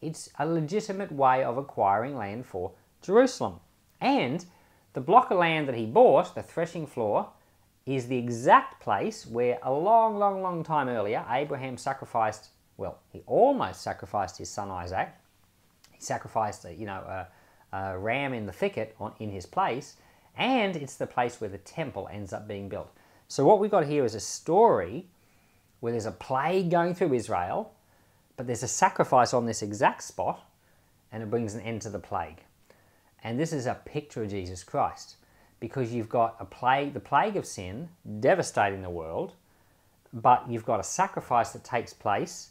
it's 0.00 0.28
a 0.38 0.46
legitimate 0.46 1.12
way 1.12 1.44
of 1.44 1.56
acquiring 1.56 2.16
land 2.16 2.44
for 2.44 2.72
Jerusalem. 3.00 3.60
And 4.00 4.44
the 4.92 5.00
block 5.00 5.30
of 5.30 5.38
land 5.38 5.68
that 5.68 5.76
he 5.76 5.86
bought, 5.86 6.34
the 6.34 6.42
threshing 6.42 6.86
floor, 6.86 7.28
is 7.86 8.06
the 8.06 8.18
exact 8.18 8.80
place 8.80 9.26
where 9.26 9.58
a 9.62 9.72
long, 9.72 10.18
long, 10.18 10.42
long 10.42 10.62
time 10.62 10.88
earlier 10.88 11.24
Abraham 11.30 11.76
sacrificed, 11.76 12.48
well, 12.76 12.98
he 13.10 13.22
almost 13.26 13.82
sacrificed 13.82 14.38
his 14.38 14.50
son 14.50 14.70
Isaac. 14.70 15.08
He 15.92 16.00
sacrificed, 16.00 16.64
a, 16.64 16.74
you 16.74 16.86
know, 16.86 17.26
a, 17.72 17.76
a 17.76 17.98
ram 17.98 18.34
in 18.34 18.46
the 18.46 18.52
thicket 18.52 18.94
on, 19.00 19.12
in 19.18 19.30
his 19.30 19.46
place, 19.46 19.96
and 20.36 20.76
it's 20.76 20.96
the 20.96 21.06
place 21.06 21.40
where 21.40 21.50
the 21.50 21.58
temple 21.58 22.08
ends 22.12 22.32
up 22.32 22.48
being 22.48 22.68
built. 22.68 22.90
So 23.32 23.46
what 23.46 23.60
we've 23.60 23.70
got 23.70 23.86
here 23.86 24.04
is 24.04 24.14
a 24.14 24.20
story 24.20 25.06
where 25.80 25.90
there's 25.90 26.04
a 26.04 26.12
plague 26.12 26.70
going 26.70 26.94
through 26.94 27.14
Israel, 27.14 27.72
but 28.36 28.46
there's 28.46 28.62
a 28.62 28.68
sacrifice 28.68 29.32
on 29.32 29.46
this 29.46 29.62
exact 29.62 30.02
spot, 30.02 30.44
and 31.10 31.22
it 31.22 31.30
brings 31.30 31.54
an 31.54 31.62
end 31.62 31.80
to 31.80 31.88
the 31.88 31.98
plague. 31.98 32.42
And 33.24 33.40
this 33.40 33.54
is 33.54 33.64
a 33.64 33.80
picture 33.86 34.22
of 34.22 34.28
Jesus 34.28 34.62
Christ 34.62 35.16
because 35.60 35.94
you've 35.94 36.10
got 36.10 36.36
a 36.40 36.44
plague, 36.44 36.92
the 36.92 37.00
plague 37.00 37.38
of 37.38 37.46
sin 37.46 37.88
devastating 38.20 38.82
the 38.82 38.90
world, 38.90 39.32
but 40.12 40.44
you've 40.46 40.66
got 40.66 40.78
a 40.78 40.84
sacrifice 40.84 41.52
that 41.52 41.64
takes 41.64 41.94
place 41.94 42.50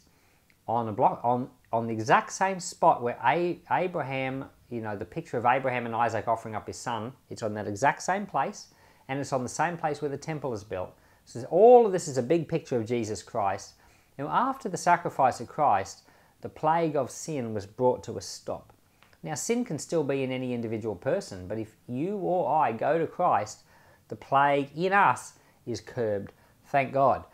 on 0.66 0.88
a 0.88 0.92
block 0.92 1.20
on 1.22 1.48
on 1.72 1.86
the 1.86 1.92
exact 1.92 2.32
same 2.32 2.58
spot 2.58 3.04
where 3.04 3.16
a, 3.24 3.60
Abraham, 3.70 4.46
you 4.68 4.80
know, 4.80 4.96
the 4.96 5.04
picture 5.04 5.38
of 5.38 5.46
Abraham 5.46 5.86
and 5.86 5.94
Isaac 5.94 6.26
offering 6.26 6.56
up 6.56 6.66
his 6.66 6.76
son, 6.76 7.12
it's 7.30 7.44
on 7.44 7.54
that 7.54 7.68
exact 7.68 8.02
same 8.02 8.26
place, 8.26 8.66
and 9.12 9.20
it's 9.20 9.32
on 9.34 9.42
the 9.42 9.48
same 9.48 9.76
place 9.76 10.00
where 10.00 10.10
the 10.10 10.16
temple 10.16 10.54
is 10.54 10.64
built. 10.64 10.90
So 11.26 11.44
all 11.50 11.84
of 11.84 11.92
this 11.92 12.08
is 12.08 12.16
a 12.16 12.22
big 12.22 12.48
picture 12.48 12.78
of 12.78 12.86
Jesus 12.86 13.22
Christ. 13.22 13.74
Now, 14.18 14.28
after 14.28 14.70
the 14.70 14.78
sacrifice 14.78 15.38
of 15.38 15.48
Christ, 15.48 16.04
the 16.40 16.48
plague 16.48 16.96
of 16.96 17.10
sin 17.10 17.52
was 17.52 17.66
brought 17.66 18.02
to 18.04 18.16
a 18.16 18.22
stop. 18.22 18.72
Now, 19.22 19.34
sin 19.34 19.66
can 19.66 19.78
still 19.78 20.02
be 20.02 20.22
in 20.22 20.32
any 20.32 20.54
individual 20.54 20.94
person, 20.94 21.46
but 21.46 21.58
if 21.58 21.76
you 21.86 22.16
or 22.16 22.50
I 22.50 22.72
go 22.72 22.98
to 22.98 23.06
Christ, 23.06 23.64
the 24.08 24.16
plague 24.16 24.70
in 24.74 24.94
us 24.94 25.34
is 25.66 25.82
curbed. 25.82 26.32
Thank 26.68 26.94
God. 26.94 27.24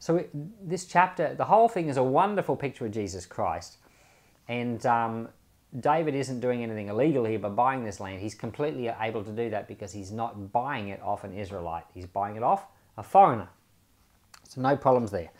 So, 0.00 0.24
this 0.60 0.86
chapter, 0.86 1.34
the 1.34 1.44
whole 1.44 1.68
thing 1.68 1.88
is 1.88 1.98
a 1.98 2.02
wonderful 2.02 2.56
picture 2.56 2.84
of 2.84 2.90
Jesus 2.90 3.26
Christ. 3.26 3.76
And 4.48 4.84
um, 4.86 5.28
David 5.80 6.14
isn't 6.14 6.40
doing 6.40 6.62
anything 6.62 6.88
illegal 6.88 7.24
here 7.24 7.38
by 7.38 7.48
buying 7.48 7.84
this 7.84 7.98
land. 7.98 8.20
He's 8.20 8.34
completely 8.34 8.92
able 9.00 9.24
to 9.24 9.30
do 9.30 9.48
that 9.50 9.68
because 9.68 9.92
he's 9.92 10.12
not 10.12 10.52
buying 10.52 10.88
it 10.88 11.00
off 11.02 11.24
an 11.24 11.32
Israelite, 11.32 11.84
he's 11.94 12.06
buying 12.06 12.36
it 12.36 12.42
off 12.42 12.66
a 12.98 13.02
foreigner. 13.02 13.48
So, 14.48 14.60
no 14.60 14.76
problems 14.76 15.10
there. 15.10 15.30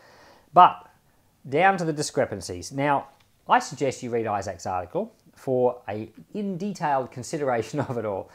But 0.55 0.89
down 1.49 1.77
to 1.79 1.85
the 1.85 1.93
discrepancies. 1.93 2.73
Now, 2.73 3.09
I 3.49 3.59
suggest 3.59 4.03
you 4.03 4.11
read 4.11 4.27
Isaac's 4.27 4.65
article 4.65 5.12
for 5.35 5.83
a 5.89 6.11
in 6.35 6.57
detailed 6.57 7.11
consideration 7.11 7.81
of 7.89 7.99
it 7.99 8.07
all. 8.07 8.31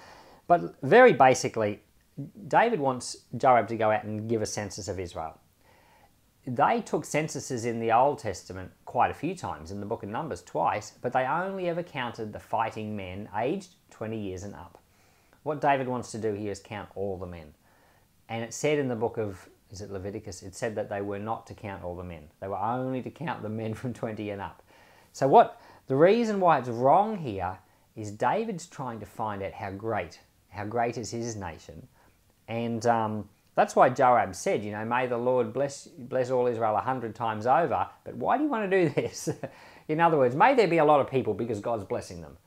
But 0.47 0.75
very 0.81 1.13
basically, 1.13 1.81
David 2.47 2.79
wants 2.79 3.17
Joab 3.35 3.67
to 3.69 3.77
go 3.77 3.91
out 3.91 4.03
and 4.03 4.29
give 4.29 4.41
a 4.41 4.45
census 4.45 4.87
of 4.87 4.99
Israel. 4.99 5.39
They 6.45 6.81
took 6.81 7.05
censuses 7.05 7.65
in 7.65 7.79
the 7.79 7.91
Old 7.91 8.19
Testament 8.19 8.71
quite 8.87 9.11
a 9.11 9.13
few 9.13 9.35
times, 9.35 9.69
in 9.69 9.81
the 9.81 9.85
book 9.85 10.01
of 10.01 10.07
Numbers 10.07 10.41
twice, 10.41 10.93
but 11.01 11.11
they 11.11 11.25
only 11.25 11.67
ever 11.67 11.83
counted 11.83 12.31
the 12.31 12.39
fighting 12.39 12.95
men 12.95 13.27
aged 13.35 13.75
20 13.91 14.17
years 14.17 14.43
and 14.43 14.55
up. 14.55 14.79
What 15.43 15.59
David 15.59 15.89
wants 15.89 16.09
to 16.13 16.17
do 16.17 16.31
here 16.33 16.53
is 16.53 16.61
count 16.61 16.87
all 16.95 17.17
the 17.17 17.25
men. 17.25 17.53
And 18.29 18.45
it 18.45 18.53
said 18.53 18.79
in 18.79 18.87
the 18.87 18.95
book 18.95 19.17
of, 19.17 19.49
is 19.71 19.81
it 19.81 19.91
Leviticus? 19.91 20.41
It 20.41 20.55
said 20.55 20.73
that 20.75 20.89
they 20.89 21.01
were 21.01 21.19
not 21.19 21.45
to 21.47 21.53
count 21.53 21.83
all 21.83 21.97
the 21.97 22.03
men. 22.03 22.29
They 22.39 22.47
were 22.47 22.57
only 22.57 23.01
to 23.01 23.09
count 23.09 23.43
the 23.43 23.49
men 23.49 23.73
from 23.73 23.93
20 23.93 24.29
and 24.29 24.41
up. 24.41 24.63
So 25.11 25.27
what 25.27 25.59
the 25.87 25.95
reason 25.97 26.39
why 26.39 26.57
it's 26.57 26.69
wrong 26.69 27.17
here 27.17 27.57
is 27.97 28.09
David's 28.09 28.67
trying 28.67 29.01
to 29.01 29.05
find 29.05 29.43
out 29.43 29.51
how 29.51 29.71
great, 29.71 30.21
how 30.47 30.63
great 30.63 30.97
is 30.97 31.11
his 31.11 31.35
nation. 31.35 31.85
And 32.47 32.85
um, 32.87 33.27
that's 33.57 33.75
why 33.75 33.89
Joab 33.89 34.33
said, 34.35 34.63
you 34.63 34.71
know, 34.71 34.85
may 34.85 35.07
the 35.07 35.17
Lord 35.17 35.51
bless, 35.51 35.87
bless 35.87 36.29
all 36.29 36.45
Israel 36.45 36.77
a 36.77 36.81
hundred 36.81 37.15
times 37.15 37.47
over. 37.47 37.87
But 38.03 38.15
why 38.15 38.37
do 38.37 38.43
you 38.43 38.49
want 38.49 38.69
to 38.69 38.83
do 38.83 38.89
this? 38.95 39.29
In 39.87 39.99
other 39.99 40.15
words, 40.15 40.35
may 40.35 40.53
there 40.53 40.67
be 40.67 40.77
a 40.77 40.85
lot 40.85 41.01
of 41.01 41.09
people 41.09 41.33
because 41.33 41.59
God's 41.59 41.83
blessing 41.83 42.21
them. 42.21 42.37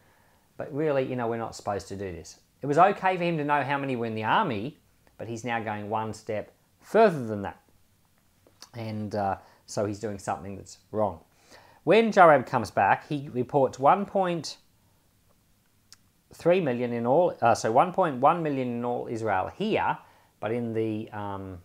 But 0.57 0.73
really, 0.73 1.03
you 1.03 1.17
know, 1.17 1.27
we're 1.27 1.37
not 1.37 1.57
supposed 1.57 1.89
to 1.89 1.97
do 1.97 2.13
this. 2.13 2.39
It 2.63 2.67
was 2.67 2.79
okay 2.79 3.17
for 3.17 3.25
him 3.25 3.39
to 3.39 3.45
know 3.45 3.65
how 3.65 3.77
many 3.77 3.97
were 3.97 4.07
in 4.07 4.15
the 4.15 4.23
army, 4.23 4.79
but 5.19 5.27
he's 5.27 5.45
now 5.45 5.61
going 5.61 5.91
one 5.91 6.15
step 6.15 6.53
further 6.81 7.27
than 7.27 7.43
that. 7.43 7.61
And 8.75 9.17
uh, 9.17 9.39
so 9.67 9.87
he's 9.87 9.99
doing 9.99 10.21
something 10.21 10.55
that's 10.55 10.79
wrong. 10.93 11.19
When 11.83 12.13
Joab 12.13 12.47
comes 12.47 12.71
back, 12.71 13.09
he 13.09 13.29
reports 13.33 13.79
1.3 13.79 16.63
million 16.63 16.93
in 16.93 17.05
all, 17.05 17.37
uh, 17.43 17.57
so 17.57 17.75
1.1 17.75 18.43
million 18.43 18.69
in 18.69 18.85
all 18.85 19.09
Israel 19.11 19.51
here, 19.53 19.99
but 20.41 20.53
in 20.53 20.73
the 20.73 21.11
um, 21.11 21.59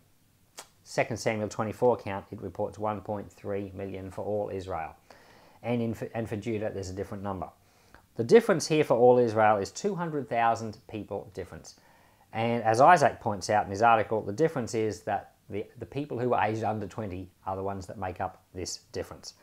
2 0.86 1.16
Samuel 1.16 1.50
24 1.50 2.00
account, 2.00 2.26
it 2.32 2.42
reports 2.42 2.78
1.3 2.78 3.74
million 3.74 4.12
for 4.12 4.24
all 4.24 4.52
Israel. 4.54 4.96
And, 5.64 5.82
in, 5.82 5.96
and 6.14 6.30
for 6.30 6.36
Judah, 6.36 6.70
there's 6.72 6.90
a 6.90 6.94
different 6.94 7.24
number. 7.24 7.50
The 8.18 8.24
difference 8.24 8.68
here 8.68 8.84
for 8.84 8.96
all 8.96 9.18
Israel 9.18 9.58
is 9.58 9.72
200,000 9.72 10.78
people 10.90 11.32
difference. 11.34 11.76
And 12.34 12.64
as 12.64 12.80
Isaac 12.80 13.20
points 13.20 13.50
out 13.50 13.66
in 13.66 13.72
his 13.72 13.82
article, 13.82 14.22
the 14.22 14.34
difference 14.34 14.76
is 14.76 15.02
that 15.02 15.34
the, 15.50 15.66
the 15.80 15.86
people 15.86 16.20
who 16.20 16.34
are 16.34 16.46
aged 16.46 16.64
under 16.64 16.88
20 16.88 17.30
are 17.46 17.56
the 17.56 17.64
ones 17.64 17.86
that 17.88 17.98
make 17.98 18.22
up 18.22 18.44
this 18.54 18.82
difference. 18.92 19.34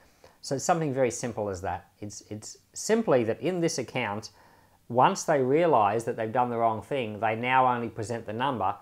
So 0.41 0.59
something 0.59 0.93
very 0.93 1.11
simple 1.11 1.49
as 1.49 1.61
that. 1.63 1.89
It's, 2.01 2.23
it's 2.29 2.59
simply 2.73 3.25
that 3.25 3.41
in 3.41 3.61
this 3.61 3.79
account, 3.79 4.31
once 4.89 5.23
they 5.23 5.41
realize 5.41 6.05
that 6.05 6.17
they've 6.17 6.33
done 6.33 6.51
the 6.51 6.59
wrong 6.59 6.83
thing, 6.83 7.21
they 7.21 7.37
now 7.37 7.67
only 7.67 7.89
present 7.89 8.27
the 8.27 8.33
number 8.33 8.75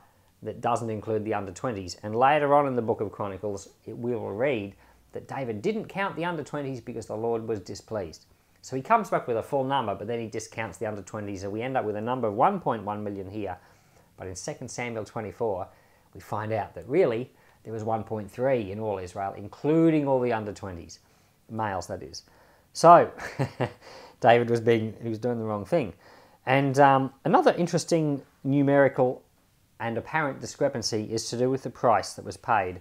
that 0.42 0.60
doesn't 0.60 0.90
include 0.90 1.24
the 1.24 1.34
under 1.34 1.52
20s. 1.52 1.96
And 2.02 2.16
later 2.16 2.54
on 2.54 2.66
in 2.66 2.76
the 2.76 2.82
book 2.82 3.00
of 3.00 3.12
Chronicles, 3.12 3.68
it, 3.86 3.96
we 3.96 4.12
will 4.12 4.32
read 4.32 4.74
that 5.12 5.28
David 5.28 5.60
didn't 5.60 5.86
count 5.86 6.16
the 6.16 6.24
under 6.24 6.42
20s 6.42 6.84
because 6.84 7.06
the 7.06 7.16
Lord 7.16 7.46
was 7.46 7.60
displeased. 7.60 8.26
So 8.62 8.76
he 8.76 8.82
comes 8.82 9.10
back 9.10 9.26
with 9.26 9.36
a 9.36 9.42
full 9.42 9.64
number, 9.64 9.94
but 9.94 10.06
then 10.06 10.20
he 10.20 10.26
discounts 10.26 10.78
the 10.78 10.86
under 10.86 11.02
20s, 11.02 11.42
and 11.44 11.52
we 11.52 11.62
end 11.62 11.76
up 11.76 11.84
with 11.84 11.96
a 11.96 12.00
number 12.00 12.28
of 12.28 12.34
1.1 12.34 13.02
million 13.02 13.30
here. 13.30 13.56
But 14.16 14.26
in 14.26 14.34
2 14.34 14.68
Samuel 14.68 15.04
24, 15.04 15.66
we 16.14 16.20
find 16.20 16.52
out 16.52 16.74
that 16.74 16.86
really 16.88 17.30
there 17.64 17.72
was 17.72 17.84
1.3 17.84 18.70
in 18.70 18.80
all 18.80 18.98
Israel, 18.98 19.34
including 19.36 20.06
all 20.06 20.20
the 20.20 20.32
under 20.32 20.52
20s 20.52 20.98
males, 21.50 21.86
that 21.86 22.02
is. 22.02 22.22
So, 22.72 23.10
David 24.20 24.50
was 24.50 24.60
being, 24.60 24.94
he 25.02 25.08
was 25.08 25.18
doing 25.18 25.38
the 25.38 25.44
wrong 25.44 25.64
thing. 25.64 25.94
And 26.46 26.78
um, 26.78 27.12
another 27.24 27.52
interesting 27.54 28.22
numerical 28.44 29.22
and 29.80 29.98
apparent 29.98 30.40
discrepancy 30.40 31.12
is 31.12 31.28
to 31.30 31.36
do 31.38 31.50
with 31.50 31.62
the 31.62 31.70
price 31.70 32.12
that 32.14 32.24
was 32.24 32.36
paid. 32.36 32.80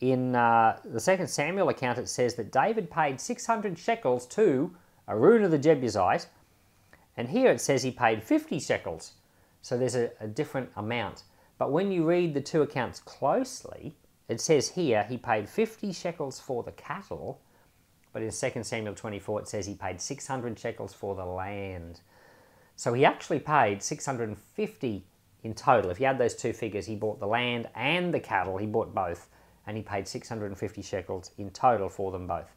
In 0.00 0.36
uh, 0.36 0.78
the 0.84 1.00
second 1.00 1.28
Samuel 1.28 1.70
account, 1.70 1.98
it 1.98 2.08
says 2.08 2.34
that 2.36 2.52
David 2.52 2.90
paid 2.90 3.20
600 3.20 3.76
shekels 3.76 4.26
to 4.26 4.74
Araunah 5.08 5.50
the 5.50 5.58
Jebusite, 5.58 6.26
and 7.16 7.28
here 7.28 7.50
it 7.50 7.60
says 7.60 7.82
he 7.82 7.90
paid 7.90 8.22
50 8.22 8.60
shekels. 8.60 9.14
So 9.62 9.76
there's 9.76 9.96
a, 9.96 10.10
a 10.20 10.28
different 10.28 10.70
amount. 10.76 11.24
But 11.58 11.72
when 11.72 11.90
you 11.90 12.06
read 12.06 12.34
the 12.34 12.40
two 12.40 12.62
accounts 12.62 13.00
closely, 13.00 13.96
it 14.28 14.40
says 14.40 14.68
here 14.68 15.04
he 15.08 15.16
paid 15.16 15.48
50 15.48 15.92
shekels 15.92 16.38
for 16.38 16.62
the 16.62 16.72
cattle 16.72 17.40
but 18.12 18.22
in 18.22 18.30
2 18.30 18.64
Samuel 18.64 18.94
24, 18.94 19.42
it 19.42 19.48
says 19.48 19.66
he 19.66 19.74
paid 19.74 20.00
600 20.00 20.58
shekels 20.58 20.92
for 20.92 21.14
the 21.14 21.24
land. 21.24 22.00
So 22.76 22.92
he 22.94 23.04
actually 23.04 23.40
paid 23.40 23.82
650 23.82 25.04
in 25.42 25.54
total. 25.54 25.90
If 25.90 26.00
you 26.00 26.06
add 26.06 26.18
those 26.18 26.34
two 26.34 26.52
figures, 26.52 26.86
he 26.86 26.96
bought 26.96 27.20
the 27.20 27.26
land 27.26 27.68
and 27.74 28.12
the 28.12 28.20
cattle, 28.20 28.56
he 28.56 28.66
bought 28.66 28.94
both, 28.94 29.28
and 29.66 29.76
he 29.76 29.82
paid 29.82 30.08
650 30.08 30.82
shekels 30.82 31.30
in 31.38 31.50
total 31.50 31.88
for 31.88 32.10
them 32.10 32.26
both. 32.26 32.54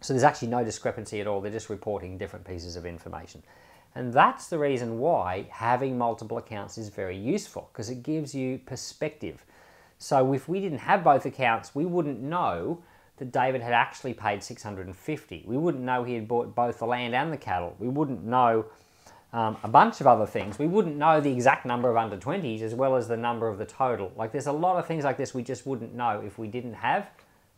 So 0.00 0.12
there's 0.12 0.24
actually 0.24 0.48
no 0.48 0.64
discrepancy 0.64 1.20
at 1.20 1.26
all. 1.26 1.40
They're 1.40 1.52
just 1.52 1.70
reporting 1.70 2.18
different 2.18 2.44
pieces 2.44 2.76
of 2.76 2.84
information. 2.84 3.42
And 3.94 4.12
that's 4.12 4.48
the 4.48 4.58
reason 4.58 4.98
why 4.98 5.46
having 5.50 5.98
multiple 5.98 6.38
accounts 6.38 6.78
is 6.78 6.88
very 6.88 7.16
useful 7.16 7.68
because 7.72 7.90
it 7.90 8.02
gives 8.02 8.34
you 8.34 8.58
perspective. 8.58 9.44
So 9.98 10.32
if 10.32 10.48
we 10.48 10.60
didn't 10.60 10.78
have 10.78 11.04
both 11.04 11.26
accounts, 11.26 11.74
we 11.74 11.84
wouldn't 11.84 12.20
know 12.20 12.82
that 13.18 13.30
David 13.30 13.60
had 13.60 13.72
actually 13.72 14.14
paid 14.14 14.42
650. 14.42 15.44
We 15.46 15.56
wouldn't 15.56 15.84
know 15.84 16.02
he 16.02 16.14
had 16.14 16.26
bought 16.26 16.54
both 16.54 16.78
the 16.78 16.86
land 16.86 17.14
and 17.14 17.32
the 17.32 17.36
cattle. 17.36 17.76
We 17.78 17.88
wouldn't 17.88 18.24
know 18.24 18.66
um, 19.32 19.56
a 19.62 19.68
bunch 19.68 20.00
of 20.00 20.06
other 20.06 20.26
things. 20.26 20.58
We 20.58 20.66
wouldn't 20.66 20.96
know 20.96 21.20
the 21.20 21.32
exact 21.32 21.64
number 21.64 21.90
of 21.90 21.96
under 21.96 22.16
20s 22.16 22.60
as 22.60 22.74
well 22.74 22.96
as 22.96 23.08
the 23.08 23.16
number 23.16 23.48
of 23.48 23.58
the 23.58 23.64
total. 23.64 24.12
Like 24.14 24.32
there's 24.32 24.46
a 24.46 24.52
lot 24.52 24.76
of 24.76 24.86
things 24.86 25.04
like 25.04 25.16
this 25.16 25.32
we 25.32 25.42
just 25.42 25.66
wouldn't 25.66 25.94
know 25.94 26.22
if 26.24 26.38
we 26.38 26.48
didn't 26.48 26.74
have 26.74 27.08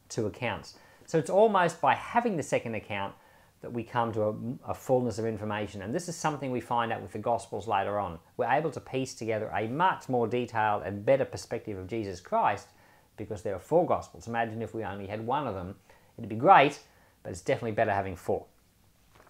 two 0.09 0.27
accounts. 0.27 0.75
So 1.07 1.19
it's 1.19 1.31
almost 1.31 1.81
by 1.81 1.95
having 1.95 2.37
the 2.37 2.43
second 2.43 2.75
account 2.75 3.15
that 3.61 3.73
we 3.73 3.83
come 3.83 4.13
to 4.13 4.23
a, 4.23 4.35
a, 4.71 4.75
fullness 4.75 5.19
of 5.19 5.25
information. 5.25 5.81
And 5.81 5.95
this 5.95 6.07
is 6.07 6.17
something 6.17 6.51
we 6.51 6.61
find 6.61 6.93
out 6.93 7.01
with 7.01 7.13
the 7.13 7.19
Gospels 7.19 7.67
later 7.67 7.99
on. 7.99 8.19
We're 8.37 8.51
able 8.51 8.71
to 8.71 8.81
piece 8.81 9.15
together 9.15 9.51
a 9.55 9.67
much 9.67 10.07
more 10.07 10.27
detailed 10.27 10.83
and 10.83 11.05
better 11.05 11.25
perspective 11.25 11.79
of 11.79 11.87
Jesus 11.87 12.21
Christ 12.21 12.69
because 13.17 13.41
there 13.41 13.55
are 13.55 13.61
four 13.61 13.87
Gospels. 13.87 14.29
Imagine 14.29 14.61
if 14.61 14.75
we 14.75 14.85
only 14.85 15.07
had 15.07 15.27
one 15.27 15.47
of 15.47 15.55
them. 15.55 15.77
It'd 16.19 16.29
be 16.29 16.37
great, 16.37 16.79
but 17.23 17.31
it's 17.31 17.41
definitely 17.41 17.73
better 17.73 17.93
having 17.93 18.17
four. 18.17 18.45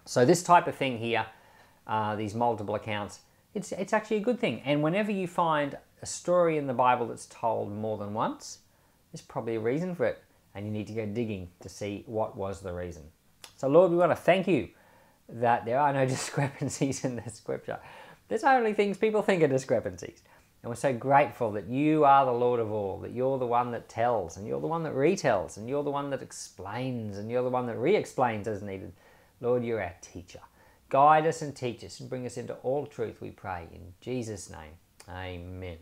So 0.03 0.25
this 0.25 0.43
type 0.43 0.67
of 0.67 0.75
thing 0.75 0.97
here, 0.97 1.25
uh, 1.87 2.15
these 2.15 2.35
multiple 2.35 2.75
accounts, 2.75 3.19
it's, 3.53 3.71
it's 3.71 3.93
actually 3.93 4.17
a 4.17 4.21
good 4.21 4.39
thing. 4.39 4.61
And 4.65 4.83
whenever 4.83 5.11
you 5.11 5.27
find 5.27 5.77
a 6.01 6.05
story 6.05 6.57
in 6.57 6.67
the 6.67 6.73
Bible 6.73 7.07
that's 7.07 7.25
told 7.27 7.71
more 7.71 7.97
than 7.97 8.13
once, 8.13 8.59
there's 9.11 9.21
probably 9.21 9.55
a 9.55 9.59
reason 9.59 9.95
for 9.95 10.05
it. 10.05 10.21
And 10.53 10.65
you 10.65 10.71
need 10.71 10.87
to 10.87 10.93
go 10.93 11.05
digging 11.05 11.49
to 11.61 11.69
see 11.69 12.03
what 12.05 12.37
was 12.37 12.61
the 12.61 12.73
reason. 12.73 13.03
So, 13.57 13.67
Lord, 13.67 13.91
we 13.91 13.97
want 13.97 14.11
to 14.11 14.15
thank 14.15 14.47
you 14.47 14.69
that 15.29 15.65
there 15.65 15.79
are 15.79 15.93
no 15.93 16.05
discrepancies 16.15 17.03
in 17.03 17.15
the 17.15 17.29
scripture. 17.29 17.79
There's 18.27 18.43
only 18.43 18.73
things 18.73 18.97
people 18.97 19.21
think 19.21 19.43
are 19.43 19.47
discrepancies. 19.47 20.21
And 20.63 20.71
we're 20.71 20.75
so 20.75 20.93
grateful 20.93 21.51
that 21.51 21.67
you 21.67 22.05
are 22.05 22.25
the 22.25 22.31
Lord 22.31 22.59
of 22.59 22.71
all, 22.71 22.99
that 23.01 23.11
you're 23.11 23.37
the 23.37 23.45
one 23.45 23.69
that 23.71 23.87
tells, 23.87 24.35
and 24.35 24.47
you're 24.47 24.59
the 24.59 24.65
one 24.65 24.81
that 24.83 24.95
retells, 24.95 25.57
and 25.57 25.69
you're 25.69 25.83
the 25.83 25.91
one 25.91 26.09
that 26.09 26.23
explains, 26.23 27.19
and 27.19 27.29
you're 27.29 27.43
the 27.43 27.49
one 27.49 27.67
that 27.67 27.77
re 27.77 27.95
explains 27.95 28.47
as 28.47 28.63
needed. 28.63 28.91
Lord, 29.41 29.63
you're 29.63 29.81
our 29.81 29.93
teacher. 30.01 30.39
Guide 30.89 31.25
us 31.27 31.41
and 31.41 31.55
teach 31.55 31.83
us 31.83 31.99
and 31.99 32.09
bring 32.09 32.25
us 32.25 32.37
into 32.37 32.53
all 32.55 32.85
truth, 32.85 33.21
we 33.21 33.31
pray. 33.31 33.67
In 33.73 33.93
Jesus' 34.01 34.49
name, 34.49 34.73
amen. 35.09 35.77